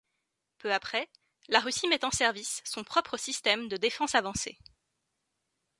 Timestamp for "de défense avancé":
3.67-4.57